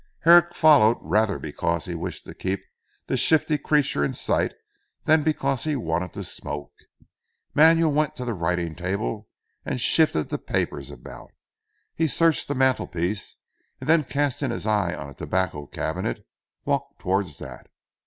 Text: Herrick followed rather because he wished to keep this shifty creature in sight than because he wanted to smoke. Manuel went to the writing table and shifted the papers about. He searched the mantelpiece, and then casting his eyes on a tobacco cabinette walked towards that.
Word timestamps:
Herrick 0.21 0.55
followed 0.55 0.97
rather 0.99 1.37
because 1.37 1.85
he 1.85 1.93
wished 1.93 2.25
to 2.25 2.33
keep 2.33 2.61
this 3.05 3.19
shifty 3.19 3.59
creature 3.59 4.03
in 4.03 4.15
sight 4.15 4.51
than 5.03 5.21
because 5.21 5.63
he 5.63 5.75
wanted 5.75 6.13
to 6.13 6.23
smoke. 6.23 6.73
Manuel 7.53 7.91
went 7.91 8.15
to 8.15 8.25
the 8.25 8.33
writing 8.33 8.73
table 8.73 9.29
and 9.63 9.79
shifted 9.79 10.29
the 10.29 10.39
papers 10.39 10.89
about. 10.89 11.29
He 11.93 12.07
searched 12.07 12.47
the 12.47 12.55
mantelpiece, 12.55 13.37
and 13.79 13.87
then 13.87 14.03
casting 14.03 14.49
his 14.49 14.65
eyes 14.65 14.95
on 14.97 15.07
a 15.07 15.13
tobacco 15.13 15.67
cabinette 15.67 16.25
walked 16.65 16.97
towards 16.97 17.37
that. 17.37 17.67